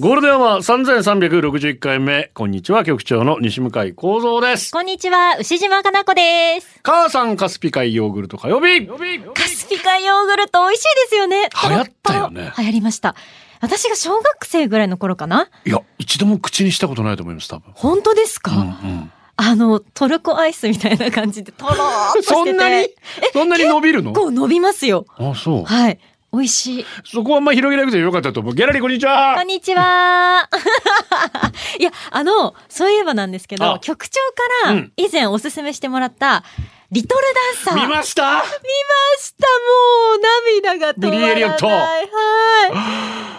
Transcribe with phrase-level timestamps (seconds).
[0.00, 2.32] ゴールデンは3361回目。
[2.34, 4.72] こんにちは、局長の西向井幸三です。
[4.72, 6.80] こんにちは、牛島かな子です。
[6.82, 11.48] 母さんカスピ海ヨーグルト火曜日カスピカヨーグルト美味しいですよね。
[11.68, 13.14] 流行ったよね流行りました。
[13.60, 17.72] 私が小学生ぐらいの頃かないや、一度も口にしたことないと思います、多分。
[17.76, 22.34] 本当ですか、うんうんあの、トルコアイスみたいな感じでトローっとしてて。
[22.34, 22.88] そんなに？
[23.32, 24.12] そんなに伸びるの？
[24.12, 25.06] 結構伸びますよ。
[25.18, 25.64] あ、そう。
[25.64, 25.98] はい。
[26.34, 26.86] 美味しい。
[27.04, 28.54] そこはあんま広げなくてよかったと思う。
[28.54, 30.48] ギャラリーこんにちはこんにちは。
[31.78, 34.20] いや、あの、そういえばなんですけあど、局長
[34.64, 36.44] からうん以前おすすめしてもらった、
[36.90, 37.22] リトル
[37.66, 37.88] ダンサー。
[37.88, 38.22] 見ました？
[38.22, 38.42] 見ま
[39.18, 41.18] したもう涙が止まらない。
[41.18, 41.72] ビリーエリオットは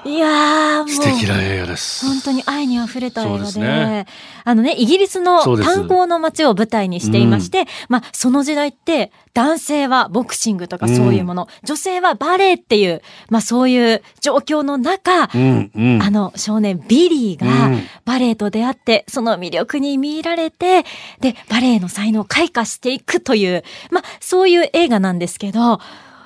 [0.05, 0.09] い。
[0.09, 0.89] いやーもう。
[0.89, 2.05] 素敵な映画です。
[2.05, 3.38] 本当に愛に溢れた映画で。
[3.38, 4.05] そうですね
[4.45, 16.01] あのね、イギリスの炭鉱の街を舞台にしていまして、まあ、その時代って、男性はボクシングとかそういうもの、女性はバレエっていう、まあそういう状況の中、うん、うん。
[16.01, 17.83] あの少年ビリーがうん。
[18.05, 20.85] バレエと出会って、その魅力に魅入られて、
[21.19, 25.79] で、バレエの才能を開花していくという、まあ、そういう映画なんですけど、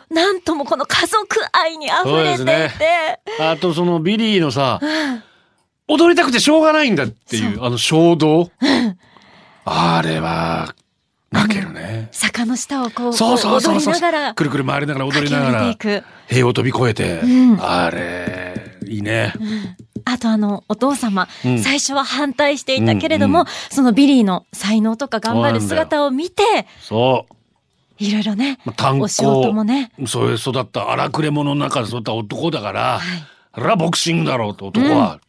[0.10, 2.46] なんともこの家族愛に溢れていて、
[3.26, 4.80] ですあとそのビリーのさ、
[5.90, 8.52] 踊りたくてしょうがないんだっていう、あの衝動。
[9.66, 10.74] あれは、
[11.32, 12.10] 泣けるね。
[12.12, 16.04] 坂の下をこう、そうそうそうそう踊りながら、くるくる回りながら踊りなが駆ら。
[16.28, 17.58] 塀を飛び越えて、うん。
[17.60, 19.34] あれいいね、
[20.06, 21.60] あとあの、お父様、うん。
[21.60, 23.46] 最初は反対していたけれども、うん。
[23.70, 26.44] そのビリーの才能とか頑張る姿を見て、
[26.82, 27.34] そう。
[28.04, 33.02] いろいろねまあ、炭お仕事もね、そういう育った荒くれ者の中で育った男だから、はい。
[33.52, 35.20] あらボクシングだろうと男は、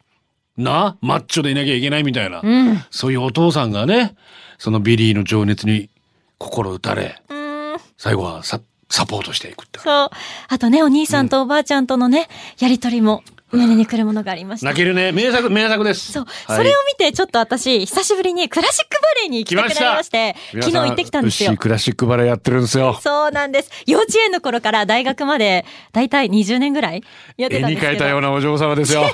[0.57, 2.83] なマッチョでいなきゃいけないみたいな、うん。
[2.91, 4.15] そういうお父さんがね
[4.57, 5.89] そのビリーの情熱に
[6.37, 8.59] 心打たれうーん最後はサ
[8.89, 10.09] サポートしていくってそう。
[10.49, 12.27] あとね、お兄さんとおばあちゃんとのね、
[12.59, 14.67] やりとりも胸にくるものがありました。
[14.67, 16.25] 泣けるね名作名作ですそう。
[16.25, 21.57] はいそれを見て、ちょっと私、久しぶりにクラシックバレエに行きたくなりまして、昨日行ってきたんですよ牛。
[21.57, 23.71] クラシックバレエやってるんですよそうなんです。
[23.87, 27.03] 幼稚園の頃から大学まで、だいたい20年ぐらい
[27.37, 27.91] やって絵にたんですけど。
[27.93, 29.07] 描いたようなお嬢様ですよ違い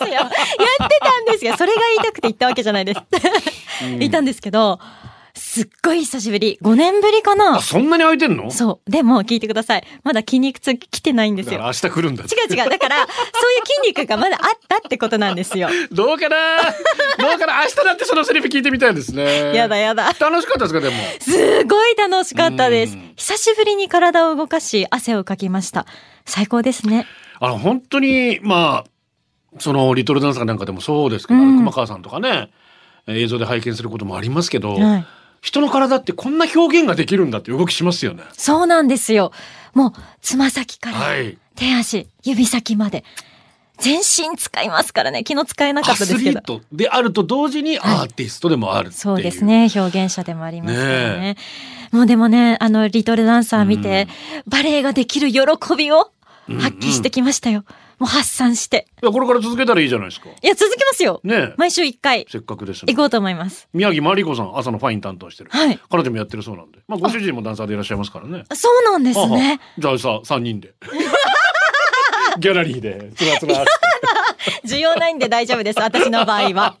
[0.00, 0.14] ますよ。
[0.14, 1.56] やってたんですよ。
[1.56, 3.00] それが言いたくて言ったわけじゃないです。
[3.98, 4.80] 言ったんですけど、
[5.54, 6.58] すっごい久しぶり。
[6.62, 8.50] 5年ぶりかなあそんなに空いてんの？
[8.50, 8.90] そう。
[8.90, 9.84] でも聞いてください。
[10.02, 11.52] まだ筋肉痛来てないんですよ。
[11.52, 12.70] だから明日来るんだ違う違う。
[12.70, 13.08] だから、そうい
[13.62, 15.68] う筋肉がまだあったってことなんですよ。
[15.92, 16.36] どうかな？
[17.18, 17.62] どうかな？
[17.64, 20.14] 明日だってそのセリフ聞いてみたいですねやだやだ。
[20.18, 20.80] 楽しかったですか？
[20.80, 23.12] でもすごい楽しかったですうん。
[23.16, 25.84] 久しぶりに体を動かし、汗をかきました。
[26.24, 27.06] 最高ですね。
[27.40, 32.48] あの本当にまあそのリトルダンサーなんかでもそうですけど、うん熊川さんとかね
[33.06, 35.04] えー映像で拝見することもありますけど、はい。
[35.42, 38.22] 人の体ってこんな表現ができるんだって動きしますよね。
[38.32, 39.32] そうなんですよ。
[39.74, 39.92] もう、
[40.22, 41.36] つま先から、はい。
[41.56, 43.04] 手足、指先まで。
[43.78, 45.24] 全身使いますからね。
[45.26, 46.42] 昨日使えなかアったですけどスリー。
[46.42, 49.00] トであると同時にアーティストでもあるっていう。
[49.00, 49.44] そうです。
[49.44, 49.68] ね。
[49.74, 50.84] 表現者でもありますね。
[50.84, 51.36] ね
[51.90, 54.06] もうでもね、あの、リトルダンサー見て、
[54.46, 55.40] バレエができる喜
[55.76, 56.12] びを
[56.60, 57.64] 発揮してきましたよ。
[58.02, 58.88] もう発散して。
[59.00, 60.28] いやこれから続けたらいいじゃないですか。
[60.28, 61.20] いや、続きますよ。
[61.22, 63.68] ねえ毎週1回せっかくですの行こうと思います。
[63.72, 65.50] 宮城真理子さん朝のファイン担当してる。
[65.50, 66.80] はい彼女もやってるそうなんで。
[66.88, 68.42] まあご主人もダンサーでいらっしゃいますからね。
[68.54, 69.60] そうなんですね。
[69.78, 70.74] じゃあさ三人で。
[72.40, 73.64] ギャラリーでつらつら。
[74.66, 75.78] 需要ないんで大丈夫です。
[75.78, 76.76] 私の場合は。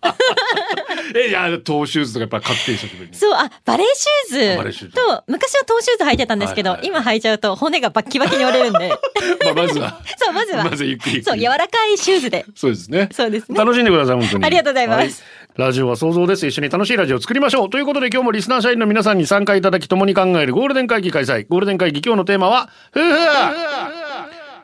[1.16, 3.16] えいやトーシューズとかやっぱ買って久しぶりに。
[3.16, 8.88] そう、あ、バレーシューズと、昔はトーシューズ履いてたんですけど、はいはい今履いちゃうと骨がバッキバキに折れるんで。
[9.44, 10.64] まあまずは そう、まずは。
[10.64, 12.44] まずゆっくりそう、り柔らかいシューズで。
[12.54, 13.08] そうですね。
[13.12, 13.58] そうですね。
[13.58, 14.44] 楽しんでください本当に。
[14.44, 15.12] ありがとうございますはい
[15.56, 16.46] ラジオは想像です。
[16.46, 17.70] 一緒に楽しいラジオを作りましょう。
[17.70, 21.46] ということで今日もリスナー社員の皆さんに参加いただき共に考えるゴールデン会議開催。
[21.46, 24.01] ゴールデン会議今日のテーマは夫婦。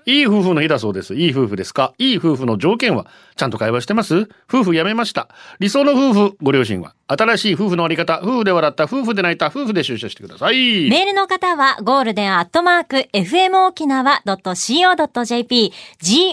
[0.08, 1.14] いい夫婦の日だそうです。
[1.14, 1.92] いい夫婦ですか？
[1.98, 3.06] いい夫婦の条件は
[3.36, 4.30] ちゃんと会話してます？
[4.48, 5.28] 夫婦やめました。
[5.60, 6.94] 理想の夫婦、ご両親は。
[7.10, 10.90] 新しい夫婦のあり方、夫婦で笑った、夫婦で泣いた、夫婦で出社してください。
[10.90, 15.72] メールの方は、ゴールデンアットマーク、fmokinawa.co.jp、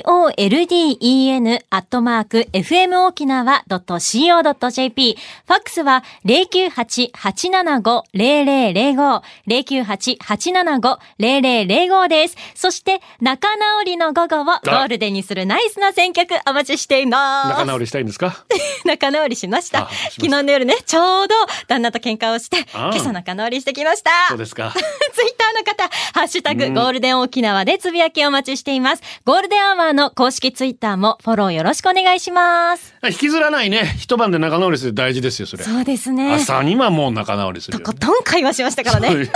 [0.03, 5.17] golden アットマーク、fmokinawa.co.jp、
[5.47, 12.35] ファックスは、098-875-0005、098-875-0005です。
[12.53, 13.47] そして、仲
[13.77, 17.49] 直りの午後をゴールデンにするナイスな選曲お待ちしています。
[17.49, 18.45] 仲直りしたいんですか？
[18.85, 19.89] 仲直りしました。
[20.11, 21.35] 昨日の夜ね、ちょうど
[21.67, 24.11] 旦那と喧嘩をして、あ今朝仲直りしてきました。
[24.29, 24.71] そうですか。
[24.75, 25.89] ツイッターの方、
[26.19, 29.03] ハッシュタグ、うんゴールデン沖縄でつぶやきお待ちしています。
[29.25, 32.94] ゴールデンアワーの公式ツイッターもフォローよろしくお願いします。
[33.09, 33.95] 引きずらないね。
[33.97, 35.63] 一晩で仲直りする大事ですよ、それ。
[35.63, 36.33] そうですね。
[36.33, 39.29] 朝にはもう仲直りするよ、とことん会話しましたからね。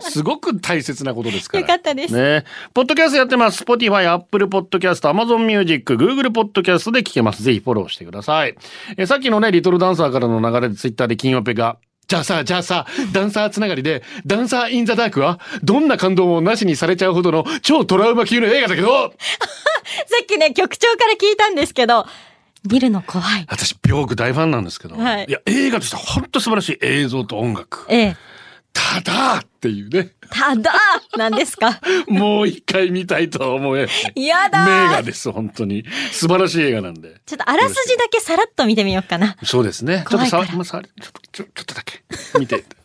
[0.00, 1.60] すごく大切なことですから。
[1.62, 2.44] よかったですね。
[2.74, 3.62] ポッドキャストやってます。
[3.64, 7.42] Spotify、Apple Podcast、Amazon Music、Google Podcast で聞けます。
[7.42, 8.54] ぜひフォローしてください。
[8.96, 11.76] えさっきのね、リトルダンサーからの流れで Twitter で金曜ペが、
[12.10, 18.88] じゃあさ、じゃあさ、ダンサーつながりで、ダンサーインザダークは、どんな感動もなしにされちゃうほどの超トラウマ級の映画だけど、
[20.06, 22.04] さっきね、局長から聞いたんですけど、
[22.68, 23.46] 見るの怖い。
[23.48, 27.86] 私、ビョーク大ファンなんですけど、はいや、映画としては本当素晴らしい映像と音楽。
[27.88, 28.16] ええ。
[28.72, 30.72] ただっていうね、ただ、
[31.16, 31.80] なんですか？
[32.06, 33.88] もう一回見たいとは思え。
[34.14, 35.84] やだ名画です、本当に。
[36.12, 37.16] 素晴らしい映画なんで。
[37.26, 39.36] ちょっとあらすじだけさらっと見てみようかな。
[39.42, 40.04] そうですね。
[40.08, 42.00] ちょっとさまあ、さ、ちょっと、ちょ、ちょっとだけ。
[42.38, 42.64] 見て。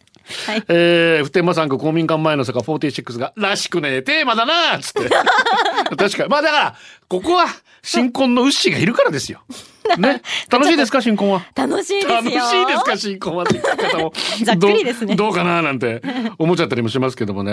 [0.48, 0.64] はい。
[0.68, 5.10] えー、普天間産区公民館前の坂46が、らしくねえテーマだなつって。
[5.96, 6.30] 確かに。
[6.30, 6.76] まあだから、
[7.08, 7.48] ここは、
[7.84, 9.42] 新婚のウッシーがいるからですよ。
[9.98, 10.22] ね。
[10.50, 11.46] 楽しいですか、新婚は？
[11.56, 12.14] 楽しいですよ。
[12.16, 14.14] 楽しいですか、新婚はって言い方も。
[14.44, 16.02] ざっくりですねどうどうかななんて
[16.38, 17.52] 思っちゃったりもしますけどもね。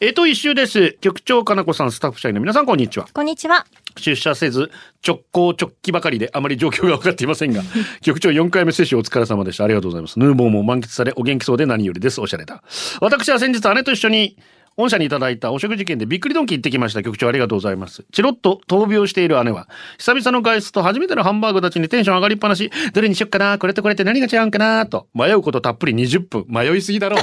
[0.00, 0.96] えと一周です。
[1.00, 3.08] 局長かなこさん、スタッフ社員の皆さん、こんにちは。
[3.12, 3.66] こんにちは。
[4.00, 4.70] 出社せず
[5.06, 7.62] 直行直帰ばかりであまり状況が分かっていませんが
[8.02, 9.64] 局長4回目接種お疲れ様でした。
[9.64, 10.18] ありがとうございます。
[10.18, 12.20] ヌーボーも満喫されお元気そうで何よりです。
[12.20, 12.62] おしゃれだ。
[13.00, 14.36] 私は先日姉と一緒に
[14.76, 17.02] 御社にいただいたお食事券でびっくりドンキー行ってきました。
[17.02, 18.04] 局長ありがとうございます。
[18.12, 19.68] チロッと闘病している姉は
[19.98, 22.70] 久々の外出と初めてのハンバーグたちにテンション上がりっぱなし。
[22.92, 23.58] どれにしよっかな？
[23.58, 24.86] これとこれって何が違うんかな？
[24.86, 25.08] と。
[25.14, 26.44] 迷うことたっぷり20分。
[26.48, 27.16] 迷いすぎだろ。
[27.16, 27.20] う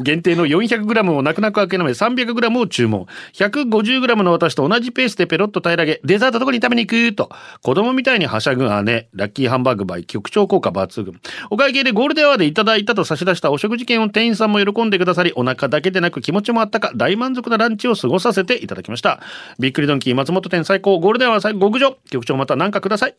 [0.00, 3.06] 限定の 400g を泣く泣く開けなめ 300g を注文。
[3.34, 7.14] 150g の私と同じペースでペロッと平らげデザートどこに食べに行く。
[7.14, 7.30] と。
[7.62, 9.08] 子供みたいにはしゃぐ姉。
[9.14, 11.20] ラッキーハンバーグバイ局長効果抜群。
[11.50, 19.20] お会計でゴールデンアワーでいただいたと差し出したお食事券を店員さんも喜んでくださりお腹だけでなく気持ちもあったか大満足なランチを過ごさせていただきました。
[19.58, 20.98] びっくりドンキー松本店最高。
[21.00, 21.96] ゴールデンアワー最極上。
[22.10, 23.14] 局長また何 かください。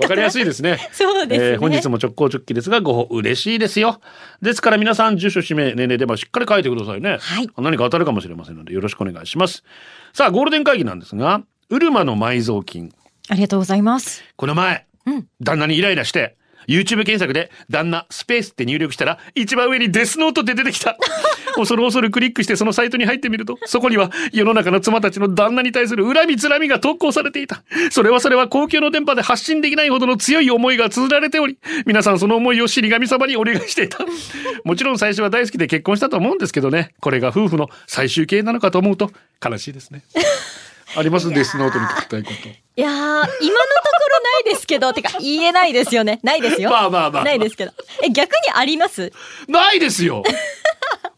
[0.00, 0.78] わかりやすいですね。
[0.92, 1.46] そうですね。
[1.50, 4.00] えー本日も直行直帰ですがご報嬉しいですよ。
[4.40, 7.48] ですから皆さん住所氏名年齢でもしっかり書いてくださいね、はい。
[7.58, 9.64] 何か当たるかもしれませんのでよろしくお願いします。
[10.12, 12.92] さあゴールデン会議なんですがうるまの埋蔵金。
[13.28, 14.22] ありがとうございます。
[14.36, 15.26] この前、うん。
[15.40, 16.36] 旦那にイライラして
[16.66, 20.96] YouTube 検索で旦那スペースって入力したら一番上にデスノートって出てきた。
[21.54, 27.62] 恐る恐るクリックしてそのサイトに入ってみるとそこには世の中の妻たちの旦那に対する恨みつらみが投稿されていた。
[27.90, 33.98] それはそれは公共の電波で発信できないほどの強い思いが綴られており皆さんその思いを死神様にお願いしていた。
[34.64, 36.92] もちろん最初は大好きで結婚したと思うんですけどね。
[37.00, 39.10] これが夫婦の最終形なのかと思うと
[39.44, 40.02] 悲しいですね
[40.96, 41.28] あります？
[41.30, 46.20] デスノートに書きたいこといやー、今のところないですけど、てか言えないですよね。
[46.22, 46.70] ないですよ。
[46.70, 47.72] まあまあまあないですけど。
[48.02, 49.12] え、逆にあります？
[49.48, 50.22] ないですよ。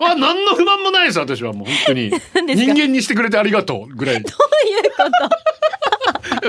[0.01, 2.11] あ、何の不満もないです、私はもう本当に。
[2.57, 4.23] 人間にしてくれてありがとうぐらい。
[4.23, 5.11] どういうこと？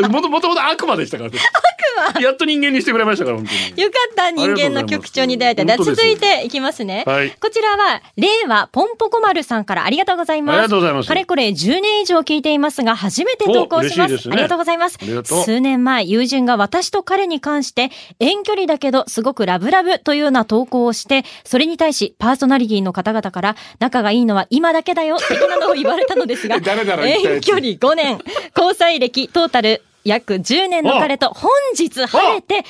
[0.09, 1.29] もともと悪魔でしたから。
[1.29, 3.83] 悪魔やっと人間にしてくれましたから、本当に。
[3.83, 5.77] よかった、人間の局長に出会えた。
[5.77, 7.03] 続いていきますね。
[7.05, 10.55] はいこちらは、令和ポンポコ丸さんからありがとうございます。
[10.55, 14.17] ありがとうございますかれこれ10年以上聞いていますが、初めて投稿します。
[14.17, 28.19] すねありがとうございます数年前、友人が私と彼に関して、遠距離だけど、すごくラブラブというような投稿をして、それに対し、パーソナリティの方々から、仲がいいのは今だけだよ、的なのを言われたのですが、 遠距離5年、
[28.55, 32.63] 交際歴トータル約10年の彼と本日晴れて夫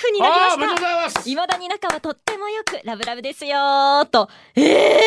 [0.00, 0.80] 婦になりました。
[0.80, 1.28] ざいます。
[1.30, 4.30] いまだに仲はとってもよくラブラブですよーと。
[4.56, 5.00] ええ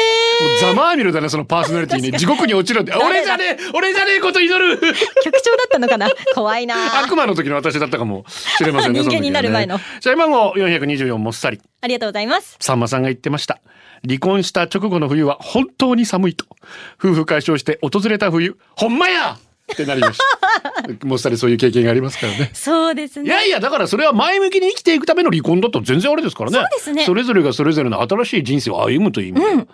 [0.46, 2.18] もうざまあみろだね、そのパーソナリティね。
[2.20, 2.94] 地獄に落ちるって。
[2.94, 6.08] 俺じゃねえ俺じゃねえこと祈るー、局長だったのかな？
[6.36, 9.00] 怖いなー悪魔の時の私だったかもしれませんね。
[9.04, 9.80] 人間になる前の。
[10.00, 11.60] じゃあ今も424もっさり。
[11.82, 12.58] ありがとうございます。
[12.60, 13.60] さんまさんが言ってました。
[14.08, 16.46] 離婚した直後の冬は本当に寒いと。
[17.04, 19.38] 夫婦解消して訪れた冬、ほんまや
[19.72, 21.06] ってなりました。
[21.06, 22.52] もっさりそういう経験がありますからね。
[22.54, 23.28] そうですね。
[23.28, 26.58] いやいや、だからそれは前向きに生きていくための離婚だと全然あれですからね。
[26.58, 29.54] そうですねそれぞれがそれぞれの新しい人生を歩むという意味では。
[29.54, 29.66] なん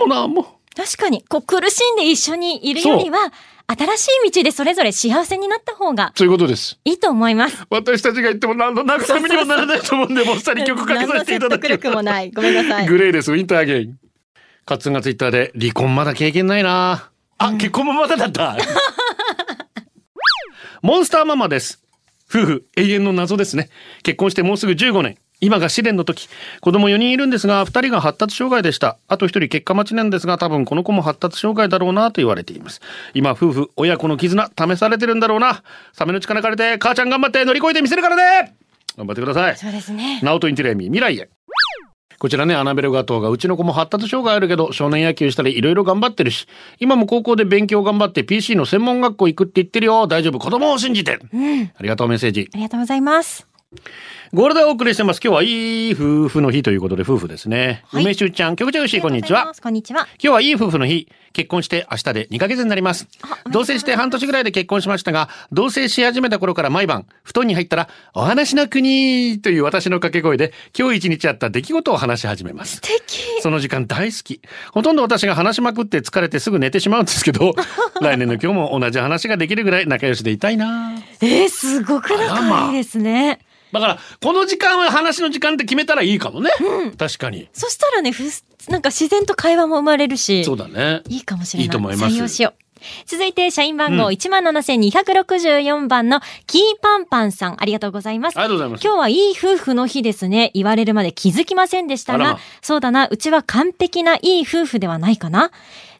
[0.00, 0.56] もなんも。
[0.74, 3.32] 確かに、こう苦しんで一緒にいるよりは、
[3.68, 6.78] 新しい道でそれぞれ幸せになった方がそういうことです。
[6.84, 7.64] いいと思います。
[7.68, 12.30] 私たちが言っても何の慰めにもならないと思うんで、もっさり曲かけさせていただき何の説得力もない。
[12.30, 12.86] ごめんなさい。
[12.86, 13.98] グレーです、ウィンターゲイン。
[14.64, 18.56] カッツンがツイッターで、離婚まだ経験ないなあ、結婚もまだだった。
[20.82, 21.82] モンスターママです。
[22.28, 23.70] 夫婦永遠の謎ですね。
[24.02, 25.18] 結婚してもうすぐ15年。
[25.40, 26.28] 今が試練の時。
[26.60, 28.98] 子供4人いるんですが、2人が発達障害でした。
[29.06, 32.80] あと1人結果待ちなんですが、多分この子も発達障害だろうなと言われています。
[33.12, 35.62] 今、夫婦、親子の絆、試されてるんだろうな。
[35.92, 38.54] サメの力借りて、母ちゃん頑張って乗り越えてみせるからね
[38.96, 39.56] 頑張ってください。
[39.58, 40.20] そうですね。
[40.22, 41.28] ナオトインテレミ未来へ。
[42.18, 46.46] こちらね、アナベルガトーが、うちの子も発達障害あるけど、少年野球したりいろいろ頑張ってるし、
[46.78, 50.06] 今も高校で勉強頑張って PC の専門学校行くって言ってるよ。
[50.06, 50.38] 大丈夫。
[50.38, 51.18] 子供を信じて。
[51.78, 52.48] ありがとう、メッセージ。
[52.52, 53.55] ありがとうございます。
[54.32, 55.20] ゴールデンお送りしてます。
[55.22, 57.84] 今日はいい夫婦の日ということで、夫婦ですね。
[57.86, 59.52] はい梅酒ちゃん、局長牛、こんにちは。。
[59.60, 60.06] こんにちは。
[60.12, 61.08] 今日はいい夫婦の日。
[61.32, 63.50] 結婚して明日で2ヶ月になりますあ。
[63.50, 72.76] 同棲して半年ぐらいで結婚しましたが、同棲し始めた頃から毎晩、布団に入ったら、お話の国という私の掛け声で、今日一日あった出来事を話し始めます。
[72.76, 73.42] 素敵。
[73.42, 74.40] その時間大好き。
[74.72, 77.54] ほとんど私が話しまくって疲れてすぐ寝てしまうんですけど、
[78.00, 80.94] 来年の今日も同じ話ができるぐらい仲良しでいたいな。
[81.20, 83.40] えー、すごく仲いいですね。
[83.80, 86.50] だから、この時間は話の時間って決めたらいいかもね。
[86.98, 87.48] 確かに。
[87.52, 88.22] そしたらね、ふ
[88.68, 90.44] なんか自然と会話も生まれるし。
[90.44, 91.02] そうだね。
[91.08, 91.66] いいかもしれない。
[91.66, 92.66] いいと思います採用しよう。
[93.06, 98.38] 続いて、社員番号うん17,264番のキーパンパンさん、ありがとうございます。
[98.38, 98.84] ありがとうございます。
[98.84, 100.50] 今日はいい夫婦の日ですね。
[100.54, 105.50] 言われるまで気づきませんでしたがそうだな、うちは完璧ないい夫婦ではないかな。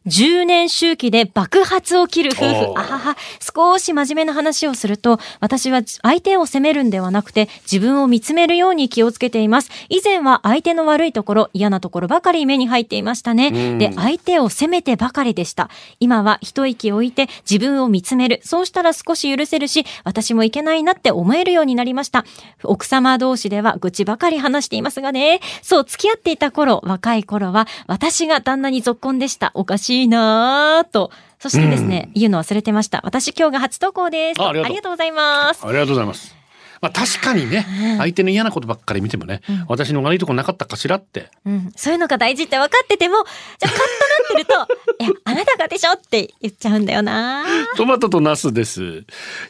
[0.07, 2.79] 10年周期で爆発を切る夫婦。
[2.79, 3.17] あはは。
[3.41, 9.71] 少し真面目な話をすると、私は相手を責めるんではなくて、自分を見つめるように気をつけています。
[9.89, 13.49] 以前は相手の悪いところ、嫌なところばかり目に入っていましたね。
[13.49, 15.71] うんで、相手を責めてばかりでした。
[15.99, 18.41] 今は一息置いて自分を見つめる。
[18.45, 22.25] そうしたら少し許せるし、私もいけないなって思えるようになりました。
[22.63, 25.41] 奥様同士では愚痴ばかり話していますがね。
[25.63, 29.51] そう、付き合っていた頃、若い頃は、私が旦那に続婚でした。
[29.55, 31.11] おかしいなぁと。
[31.39, 33.01] そしてですね、言うの忘れてました。
[33.05, 34.41] 私今日が初投稿です。
[34.43, 35.65] あありがとうございます。
[35.65, 36.36] ありがとうございます。
[36.81, 37.67] まあ確かにね、
[37.99, 41.31] 相手の嫌なことばっかり見てもね、私の悪いとこなかったかしらって。
[41.45, 41.73] うん。
[41.77, 43.17] そういうのが大事って分かってても、
[43.59, 44.67] じゃあカッとなってる
[44.99, 47.45] と、 いや、あなたがでしょって言っちゃうんだよな
[47.77, 49.05] トマトとナスです。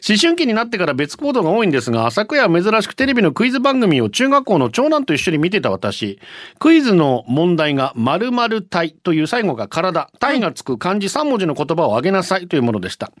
[0.07, 6.19] 思春期になってから別行動が多いんですが、昨夜は珍しくテレビのクイズ番組を中学校の長男と一緒に見てた私。
[6.59, 13.11] クイズの問題が〇〇体という最後が体、体がつく漢字3文字の言葉を挙げなさいというものでした。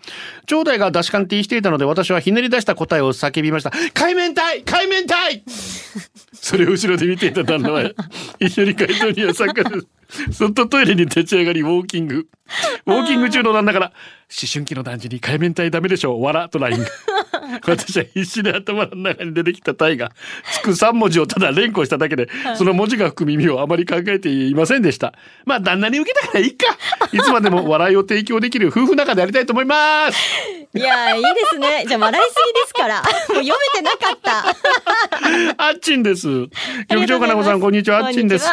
[0.45, 3.71] 長弟が出し勘定していたので私はひねり出した答えを叫びました。
[3.97, 5.43] 海面体海面体
[6.33, 7.91] それを後ろで見ていた旦那は
[8.39, 9.87] 一緒に会場には参加です。
[10.31, 12.27] そっとトイレに立ち上がりウォーキング。
[12.85, 16.85] ウォーキング中の旦那から、思春期の男児に海面体ダメでしょう笑とラインが。
[17.65, 20.11] 私は必死で頭の中に出てきた体が、
[20.51, 25.13] つく3文字をただ連呼しただけで、その文字が吹く耳をあまり考えていませんでした。
[25.45, 26.77] まあ旦那に受けたからいいか。
[27.11, 30.17] いつまでも笑いを提供できる夫婦仲でありたいと思います。
[30.73, 31.85] いやいいですね。
[31.87, 33.01] じゃあ笑いすぎですから。
[33.33, 34.19] もう読めてなかっ
[35.57, 35.65] た。
[35.65, 36.47] あっちんです。
[36.89, 38.05] 局長かなこさん、こんにちは。
[38.05, 38.47] あっちんです。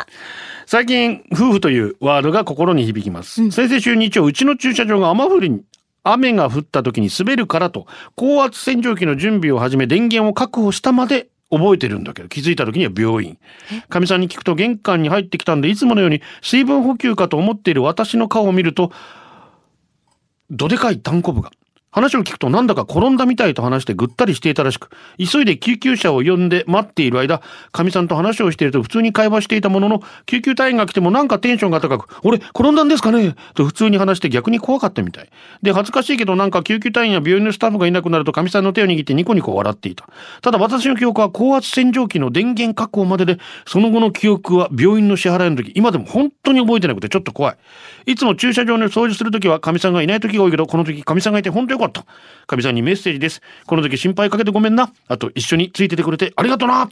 [0.67, 3.51] 最近、夫婦というワードが心に響きます。
[3.51, 5.61] 先々週日曜、うちの駐車場が雨降りに、
[6.05, 13.39] 雨が降った時に滑るからと、高圧洗浄機の準備を始め、電源を確保したまで覚えてるんだけど、気づいた時には病院。
[13.89, 18.93] かみさんに聞くと玄関に入ってきたんで、いつものように水分補給かと思っている私の顔を見ると、
[20.51, 21.51] どでかい単行部が。
[21.95, 33.37] 話を聞くとなんだか転んだみたいと話してぐったりしていたらしく、急いで救急車を呼んで待っている間、かみさんと話をしていると普通に会話していたものの、救急隊員が来てもなんかテンションが高く、俺、転んだんですかね？
[33.55, 35.29] と普通に話して逆に怖かったみたい。
[35.63, 40.09] で、恥ずかしいけどなんか救急隊員や病院のスタッフがいなくなるとかみさんの手を握ってニコニコ笑っていた。
[40.43, 47.57] ただ私の記憶は高圧洗浄機の電源確保までで、その後の記憶は病院の支払いの時、今でも本当に覚えてなくてちょっと怖い。
[48.07, 52.05] いつも駐車場に掃除するときはかみさんがいないときが多いけど、この時かみさんがいて本当よかった。
[52.47, 53.41] かみさんにメッセージです。
[53.67, 54.93] この時心配かけてごめんな。
[55.09, 56.89] あと一緒についててくれてありがとな。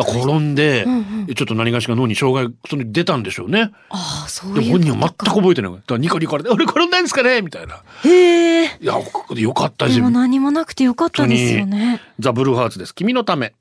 [0.00, 0.86] あ転んで、
[1.34, 3.72] ちょっと何がしか脳に障害その出たんでしょうね。
[3.90, 5.72] ああ、そうでいう本人は全く覚えてない。
[5.72, 7.42] だからニコニコ笑って、俺転んだんですかね？
[7.42, 7.82] みたいな。
[8.04, 8.66] へえ。
[8.80, 8.94] いや、
[9.34, 10.10] よかったですよでも。
[10.10, 12.00] 何もなくてよかったですよね。
[12.20, 12.94] ザ・ブルーハーツです。
[12.94, 13.54] 君のため。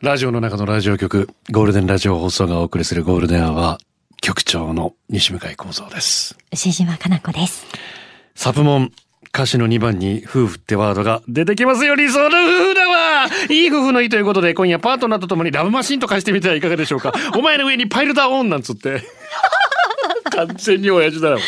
[0.00, 3.84] ラジオの中のラジオ局、ゴールデンラジオ放送がお送りするゴールデンアワー、
[4.22, 6.36] 局長の西向井幸三です。
[6.52, 7.66] 牛島かな子です。
[8.34, 8.92] サプモン、
[9.32, 11.94] 歌詞の2番に夫婦ってワードが出てきますよ。
[11.94, 12.30] 理想の夫
[12.70, 17.12] 婦だわいい夫婦の日ということで、今夜パートナーと共にラブマシンと化してみてはいかがでしょうか。
[17.36, 19.02] お前の上にパイルダーオンなんつって。
[20.30, 21.38] 完全に親父だな、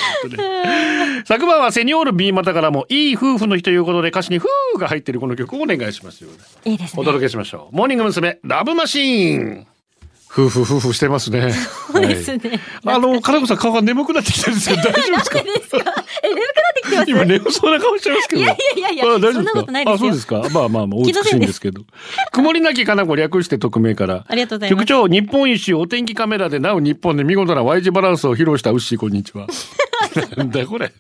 [1.25, 6.31] 昨晩はセニョール B 股からもいい夫婦の日ということで歌詞にフーが入っているこの曲をお願いしますよ。
[6.65, 7.03] いいですね。
[7.03, 7.77] お届けしましょう。
[7.77, 8.39] モーニング娘。
[8.43, 9.67] ラブマシーン。
[10.31, 11.53] 夫婦夫婦してますね。
[12.05, 12.61] おですね。
[12.85, 15.39] あの、金子さん顔が眠くなってきたんですけど、 大丈夫ですか？
[15.39, 15.95] え、眠くなっ
[16.75, 17.11] てきてます？
[17.11, 18.43] 今眠そうな顔してますけど。
[18.43, 20.43] いやいやいやいやそんなことないですよあ、そうですか？
[20.53, 21.83] まあまあまあ、お美しいんですけど。
[22.33, 24.25] 曇りなき金子略して匿名から。
[24.27, 29.47] ありがとうございます局長、日本一周お天気カメラでなお日本で見事な Y 字バランスを披露したウッシー、こんにちは。
[30.37, 30.93] なんだこれ。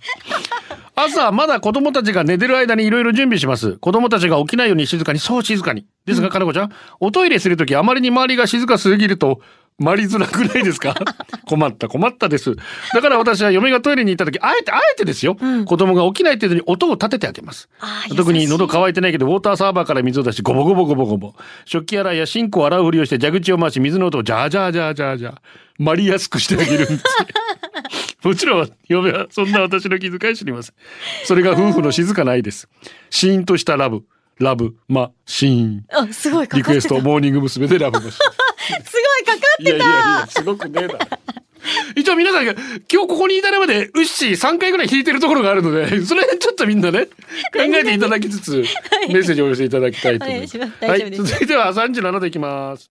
[0.94, 3.72] 朝、まだ子供たちが寝てる間にいろいろ準備します。
[3.78, 5.86] 子供たちが起きないように静かに、そう静かに。
[6.06, 9.40] ですが、金子ちゃん、おトイレするときあまりに周りが静かすぎると、
[9.84, 10.94] 回りづらくないですか？
[11.46, 12.54] 困った困ったです。
[12.94, 15.36] だから私は嫁がトイレに行った時、あえて、あえてですよ。
[15.66, 17.68] 子供が起きない程度に音を立ててあげます。
[18.16, 21.34] 特に喉乾いてないけど、ウォーターサーバーから水を出して、ゴボゴボゴボゴボ。
[21.64, 25.84] 食器洗いやシンクを洗うふりをして、蛇口を回し、水の音をジャージャージャージャージャー。
[25.84, 27.04] 回りやすくしてあげるんです。
[28.24, 30.74] もちろん、嫁はそんな私の気遣い知りません。
[31.24, 32.68] それが夫婦の静かな愛です。
[33.10, 34.02] シーンとしたラブ、
[34.38, 35.84] ラブ、マ、シーン。
[35.92, 36.48] あ、すごい。
[36.54, 37.66] リクエスト、モーニング娘。
[37.66, 38.32] でラブマシーン。
[38.84, 41.42] すごいかかっていやいやいや、すごくねえ。
[41.96, 42.52] 一応皆さんが
[42.92, 47.12] 今日ここに至るまでウッシー3回ぐらい弾いてるところがあるので、 それちょっとみんなね、考
[47.62, 48.64] えていただきつつ、
[49.08, 50.58] メッセージをお寄せいただきたいと思います。
[50.58, 52.90] はい、大丈夫です続いては37でいきます。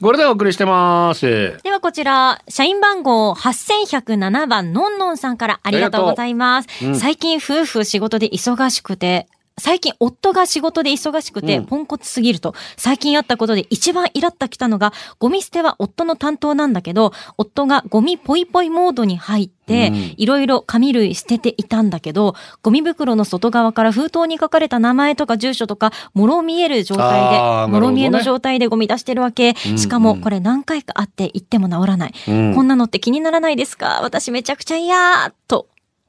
[0.00, 1.26] これでお送りしてます。
[1.62, 6.68] ではこちら、社員番号8107番のんのんさんからありがとうございます。
[6.84, 9.26] うん最近夫婦仕事で忙しくて、
[9.58, 29.54] 最近夫が仕事で忙しくて、うんポンコツすぎると、最近あったことで一番イラッときたのが、ゴミ捨ては夫の担当なんだけど、夫がゴミポイポイモードに入ってうん、いろいろ紙類捨てていたんだけど、ゴミ袋の外側から封筒に書かれた名前とか住所とか、もろ見える状態で、もろ見えの状態でゴミ出してるわけ。
[29.70, 32.14] うんしかも、これ何回かあって言っても治らない。
[32.28, 34.00] うんこんなのって気にならないですか？
[34.02, 35.66] 私めちゃくちゃ嫌と。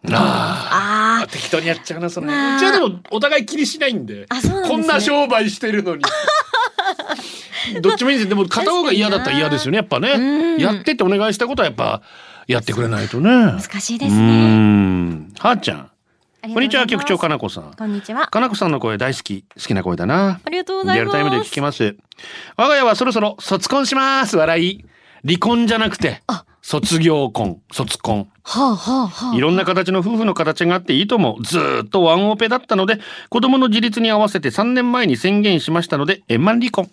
[0.08, 2.28] あああ、適当にやっちゃうな、それ。
[2.28, 4.22] うちまあはでもお互い気にしないんで。
[4.22, 4.28] ね
[4.68, 6.04] こんな商売してるのに。
[7.82, 8.30] どっちもいいです。
[8.30, 10.12] でも片方が嫌だったら嫌ですよね、やっぱね。
[10.14, 12.02] うんやってってお願いしたことはやっぱ、
[12.48, 13.30] やってくれないとね。
[13.30, 14.22] あ、難しいですね。
[14.22, 15.34] ん。
[15.38, 15.92] はーちゃん。
[16.42, 17.74] こんにちは、局長かなこさん。
[17.78, 18.28] こんにちは。
[18.28, 19.44] かなこさんの声大好き。
[19.56, 20.40] 好きな声だな。
[20.44, 20.96] ありがとうございます。
[20.96, 21.98] リアルタイムで聞きます。
[22.56, 24.38] 我が家はそろそろ卒婚します。
[24.38, 24.86] 笑い。
[25.26, 28.30] 離婚じゃなくてあ、卒業婚、卒婚。
[28.44, 29.36] はあはあはあ。
[29.36, 33.00] いろんな形の夫婦の形があっていいとも、ずーっとワンオペだったので、
[33.30, 36.88] 子供の自立に合わせて3年前に宣言しましたので、円満離婚。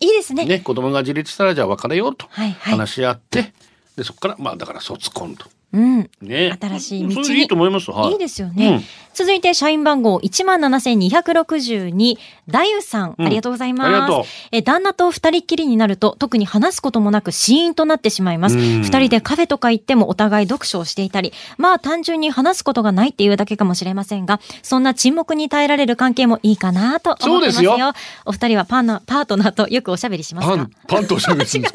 [0.00, 0.44] いいですね。
[0.44, 3.54] ね、子供が自立したらじゃあ別れようとはいはい話し合って、
[3.96, 5.46] で、そこから、まあだから卒婚と。
[5.74, 6.10] うん。
[6.22, 6.56] ね。
[6.60, 7.90] 新しい道にいいと思います。
[7.90, 8.12] はい。
[8.12, 8.68] いいですよね。
[8.68, 8.84] うん
[9.14, 13.86] 続いて、社員番号17,262、ダユさん、うんありがとうございます。
[13.86, 18.58] ありがとうえ、旦那と二人っきりになると、特に話すこともなく、シーンとなってしまいます。
[18.58, 27.70] うん二人でカフェとか行ってもお互い読書をしていたり、まあ単純に話すことがないっていうだけかもしれませんが、そんな沈黙に耐えられる関係もいいかなと思ってますよ。
[27.70, 27.92] そうですよ
[28.24, 31.74] お二人はパンナパートナーとよくおしゃべりしますかパン、パンとおしゃべりするんです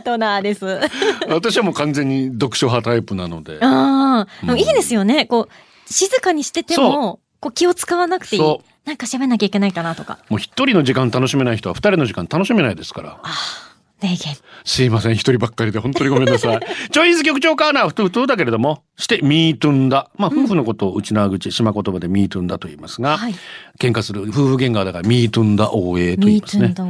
[0.00, 0.66] ートナーです。
[1.28, 3.58] 私はもう完全に読書派タイプなので。
[3.60, 5.26] ああ、でもいいですよね。
[5.26, 8.62] こう、静かにしてても、こう気を使わなくていいそ。
[8.84, 10.18] なんか喋んなきゃいけないかなとか。
[10.28, 13.20] もう一人の時間楽しめない人は二人の時間楽しめないですから。
[14.02, 14.18] 名言。
[14.64, 16.60] すいません、一人ばっかりで本当にごめんなさい。
[16.90, 20.10] チョイス局長かな、ふつふつだけれども、して、ミートンだ。
[20.16, 23.34] まあ、夫婦のことを内縄口、島言葉でミートンだと言いますが、はい。
[23.78, 26.68] 喧嘩する夫婦喧嘩だからミートンだ応援と言いますね。
[26.68, 26.84] ド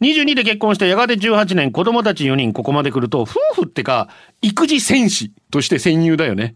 [0.00, 4.08] 22で結婚してやがて18年子供たち4人ここまで来ると夫婦ってか
[4.42, 6.54] 育児戦士として戦友だよね、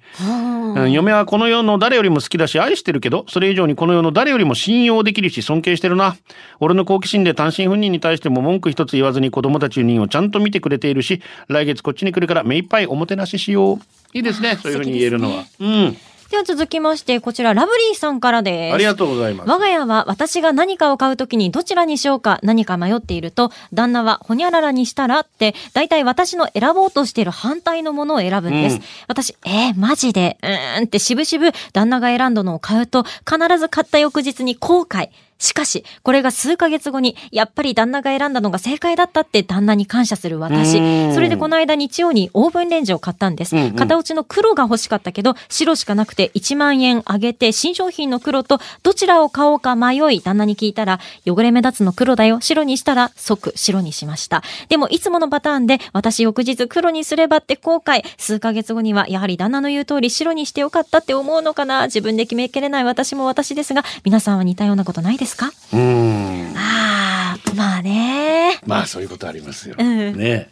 [0.76, 0.92] うん。
[0.92, 6.16] 嫁はこの世の誰よりも好きだし愛してるけどそれ以上にこの世の誰よりも信用できるし尊敬してるな。
[6.60, 13.80] 俺の好奇心で単身赴任に対しても文句一つ言わずに子供たち4人をちゃんと見てくれているし来月こっちに来るから目いっぱいおもてなししよう
[14.12, 15.96] いいですねそういうふうに言えるのは、うん
[16.32, 18.74] では続きまして、こちら、ラブリーさんからです。
[18.74, 28.76] ありがとうございます我が家は私が何かを買うときにどちらにしようか何か迷っていると、旦那はほにゃららにしたらって、大体私の選ぼうとしている反対のものを選ぶんです。
[28.76, 35.10] うん私、えー、マジで、うーんってしぶしぶ旦那が選んだのを買うと、必ず買った翌日に後悔。
[35.42, 41.10] しかし、これが数ヶ月後に、やっぱり旦那が選んだのが正解だったって旦那に感謝する私う。
[41.10, 43.56] んそれでこの間日曜にオーブンレンジを買ったんです。
[43.56, 54.44] うんうん片落ちの黒が欲しかったけど、白しかなくて1万円あげて、新商品の黒とどちらを買おうか迷い、旦那に聞いたら、汚れ目立つの黒だよ、白にしたら即白にしました。
[54.68, 58.04] でもいつものパターンで、私翌日黒にすればって後悔。
[58.16, 61.86] 数ヶ月後には、やはり旦那の言う通り白にしてよかったって思うのかな。
[61.86, 65.52] 自分で決めきれない私も私ですが、皆さんは似たようなことないですか？
[65.72, 66.54] うん。
[66.56, 68.58] あー、まあね。
[68.66, 70.16] まあそういうことありますよ、うん。
[70.16, 70.50] ね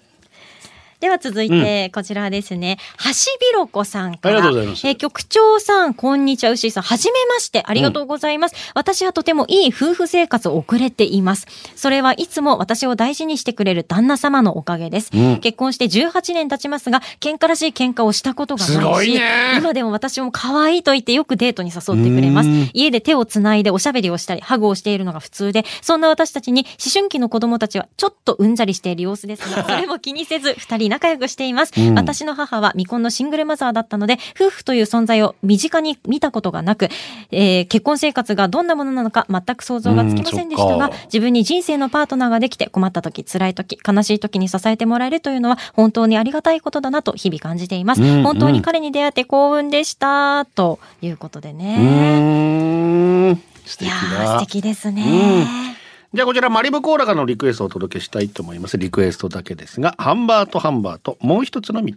[1.00, 2.76] では続いて、こちらですね。
[3.02, 3.10] 橋
[3.40, 4.36] びろこさんから。
[4.36, 6.82] ありがとうございますえー局長さん、こんにちは、牛井さん。
[6.82, 7.62] はじめまして。
[7.64, 8.54] ありがとうございます。
[8.74, 11.46] 私はとてもいい夫婦生活を送れています。
[11.74, 15.10] それはいつも私を大事にしてくれる旦那様のおかげです。
[15.14, 22.70] うん結婚して18年経ちますが、喧嘩らしい喧嘩をしたことがないし、すごいね今でも私も可愛いと言ってよくデートに誘ってくれますうん。
[22.74, 31.72] 家で手をつないでおしゃべりをしたり、ハグをしているのが普通で、そんな私たちに思春期の子供たちはちょっとうんざりしている様子ですが、 それも気にせず二人仲良くしています。
[31.76, 36.88] うん私の母は未婚のシングルマザーだったので、夫婦という存在を身近に見たことがなく、
[37.30, 48.02] えー結婚生活がどんなものなのか全く想像がつきませんでしたが自分に人生のパートナーができて困った時、辛い時、悲しい時に支えてもらえるというのは本当にありがたいことだなと日々感じています。
[48.02, 53.38] うん本当に彼に出会って幸運でした、ということでうね。
[53.64, 54.40] 素敵素。
[54.40, 55.69] 敵ですね。
[56.12, 58.76] じゃあこちらマリブコーラからのリクエストをお届けしたいと思います。
[58.76, 61.94] リクエストだけですが、ハンバートハンバート、もう一つの道。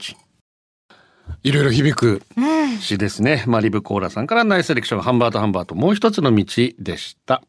[1.41, 2.77] いろいろ響くうん。
[2.77, 3.43] 詩ですね。
[3.47, 6.45] マリブコーラさんからナイスセレクション、ハンバートハンバート、もう一つの道
[6.77, 7.41] でした。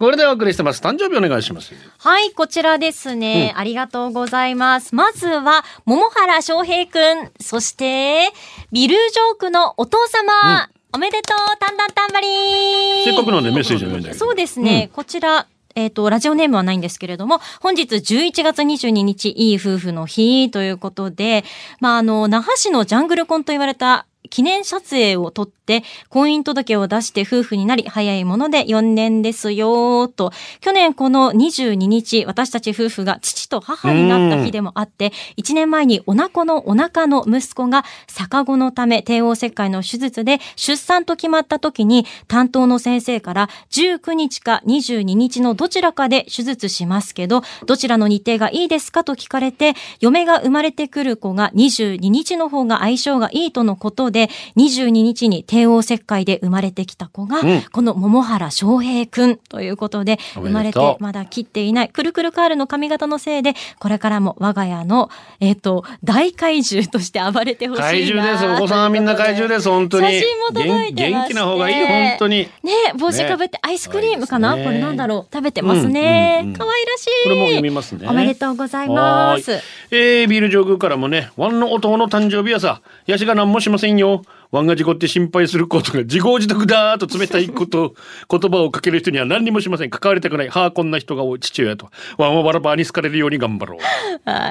[0.00, 0.82] これでお送りしてます。
[0.82, 1.72] 誕生日お願いします。
[1.98, 3.52] はい、こちらですね。
[3.56, 4.96] ありがとうございます。
[4.96, 8.32] まずは、桃原翔平くん、そして、
[8.72, 21.44] ビルジョークのお父様、おめでとう、たんたんたんばりーせっかくなんでメッセージを読んでそうですね、こちら、えっ、と、ラジオネームはないんですけれども、本日11月22日、いい夫婦の日ということで、
[21.80, 30.32] まあ、あの、那覇市のジャングルコンと言われた記念撮影を撮って、婚姻届を出して夫婦になり、早いもので4年ですよ、と。
[30.60, 54.11] 去年この22日、私たち夫婦が父と母になった日でもあって、1年前にお腹のお腹の息子が逆子のため帝王切開の手術で出産と決まった時に、担当の先生から19日か22日のどちらかで手術しますけど、どちらの日程がいいですかと聞かれて、嫁が生まれてくる子が22日の方が相性がいいとのことで、
[54.56, 67.86] 22日に帝王切開で生まれてきた子が、うんこの桃原翔平くんということで、お生まれてまだ切っていない、くるくるカールの髪型のせいで、これからも我が家の、えっ、と、大怪獣として暴れてほしいな。
[67.86, 68.46] 怪獣です。
[68.46, 69.68] お子さんはみんな怪獣です。
[69.68, 70.06] 本当に。
[70.06, 71.86] 写真も届いて元元気な方がいい。
[71.86, 72.48] 本当に。
[72.62, 75.32] ね帽子かぶってアイスクリームかな、ねこれなんだろう？
[75.32, 76.40] 食べてますね。
[76.42, 77.08] うんうんうん可愛らしい。
[77.24, 78.06] これも読みますね。
[78.08, 79.52] おめでとうございます。
[79.90, 84.01] えー、ビール上空からもね、ワンの男の誕生日はさ、ヤシが何もしませんよ。
[84.02, 87.94] niño ワンが事故って心配することが自業自得だーと冷たいこと、
[88.30, 89.90] 言葉をかける人には何にもしません。
[89.90, 90.48] 関わりたくない。
[90.50, 91.88] はあ、こんな人が多い父親と。
[92.18, 94.30] ワンをバラバラに好かれるように頑張ろう。
[94.30, 94.50] は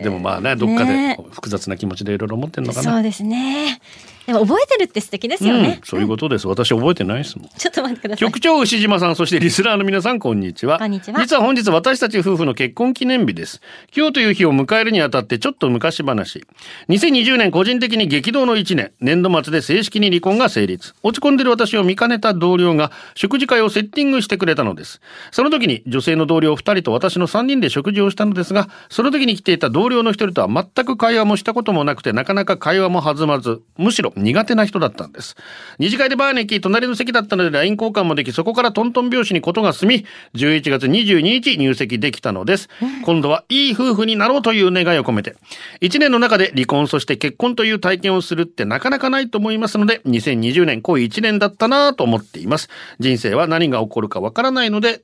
[0.00, 0.04] い。
[0.04, 2.92] でもまあね、どっかでね複雑な気持ちでいろいろ思ってんのかな。
[2.92, 3.80] そうですね。
[4.26, 5.78] でも覚えてるって素敵ですよね。
[5.80, 6.46] うん、そういうことです。
[6.46, 7.48] 私覚えてないですもん。
[7.56, 8.28] ちょっと待ってください。
[8.28, 13.60] 局長牛島さんそしてリスナーの皆さんこんにちはこんにちは実は本日私たち夫婦の結婚記念日です
[13.96, 16.44] 今日という日を迎えるにあたってちょっと昔話
[16.88, 20.94] 2020年個人的に激動の1年年度末で正式に離婚が成立。
[21.02, 25.00] 落ち込んでる私を見かねた同僚が食事会をセッティングしてくれたのです。
[25.30, 35.36] その時に女性の同僚2人と私の3人で食事をしたのですがその時に来ていた同僚の1人とは全く会話もしたこともなくてなかなか会話も弾まずむしろ苦手な人だったんです。
[35.78, 42.68] 二次会でバーに行き隣の席だったので LINE 交換もできそこからトントン拍子にことが進み11月22日入籍できたのです。
[43.04, 45.36] 今度はいい夫婦になろうという願いを込めて。
[45.80, 52.68] 1年の中で離婚そして結婚という体験をするってなかなかないと思いますので2020年濃い1年だったなと思っています。
[52.98, 55.02] 人生は何が起こるかわからないので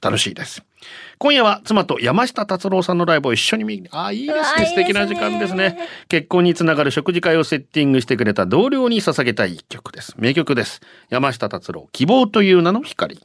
[0.00, 0.62] 楽しいです。
[1.18, 4.66] 今夜は妻と山下達郎さんのライブを一緒に見にあいいですね。
[4.66, 5.76] 素敵な時間ですね。
[6.08, 10.14] 結婚につながる食事会をセッティングしてくれた同僚に捧げたい一曲です。
[10.16, 10.80] 名曲です。
[11.10, 13.20] 山下達郎希望という名の光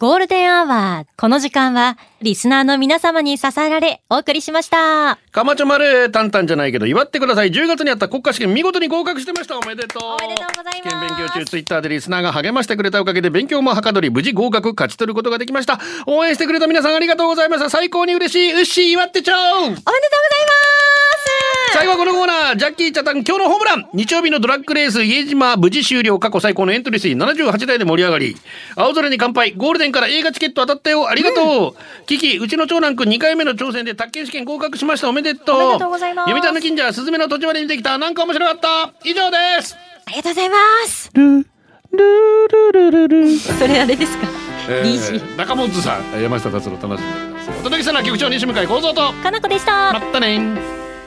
[0.00, 1.06] ゴールデンアワー。
[1.20, 5.18] この時間は、リスナーの皆様に支えられ、お送りしました。
[5.30, 7.50] かまちょまるタンタンじゃないけど祝ってください。
[7.50, 9.58] 10月にあった国家試験見事に合格してました。
[9.58, 10.02] おめでとう。
[10.12, 10.76] おめでとうございます。
[10.78, 15.78] 試験勉強中ツイッターでリスナーが励ましてくれたおかげで勉強もはかどり無事合格勝ち取ることができました。
[16.06, 17.68] 応援してくれた皆さんありがとうございました。
[17.68, 18.54] 最高に嬉しい。
[18.54, 19.66] ウッシー祝ってちゃおう。
[19.66, 20.00] おめでとうございま
[20.78, 20.79] す
[21.72, 23.88] 最後はこのコーナー、ジャッキー・チャタン、今日のホームラン。
[23.94, 28.36] 日曜日のドラッグレース、家島、無事終了、過去最高のエントリー数78台で盛り上がり、
[28.76, 35.56] 青空に乾杯、ゴールデンから映画チケット当たったよ、ありがとう、キキ、うちの長男くん2回目の挑戦で宅建試験合格しました、おめでとう。
[35.56, 36.30] おめでとうございます。
[36.30, 38.92] 読谷の近所、すずめの土地まで見てきた、なんか面白かった。
[39.04, 39.76] 以上です。
[40.06, 40.56] ありがとうございま
[40.86, 41.10] す。
[43.58, 44.26] それあれですか、
[44.68, 45.36] ?DJ。
[45.36, 49.92] 中本さん、山下達郎楽しみにお届けしたのは局長西向井幸三と、かなこでした。
[49.92, 50.79] まったね